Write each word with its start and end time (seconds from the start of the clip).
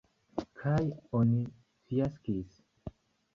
Kaj 0.61 0.79
oni 1.19 1.43
fiaskis. 1.91 2.59